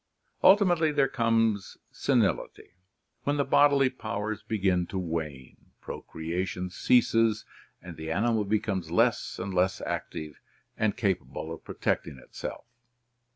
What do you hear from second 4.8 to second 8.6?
to wane, pro creation ceases, and the animal